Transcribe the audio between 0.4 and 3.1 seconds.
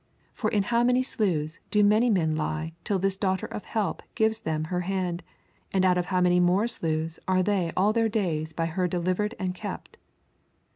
in how many sloughs do many men lie till